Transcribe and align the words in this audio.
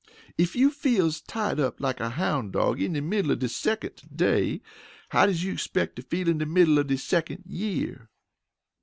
"Ef 0.39 0.55
you 0.55 0.71
feels 0.71 1.21
tied 1.21 1.59
up 1.59 1.79
like 1.79 1.99
a 1.99 2.09
houn' 2.09 2.49
dawg 2.49 2.81
in 2.81 2.93
de 2.93 3.01
middle 3.03 3.29
of 3.29 3.37
de 3.37 3.45
secont 3.47 4.01
day, 4.17 4.59
how 5.09 5.27
does 5.27 5.43
you 5.43 5.53
expeck 5.53 5.93
to 5.93 6.01
feel 6.01 6.27
in 6.27 6.39
de 6.39 6.45
middle 6.47 6.79
of 6.79 6.87
de 6.87 6.95
secont 6.95 7.43
year?" 7.45 8.09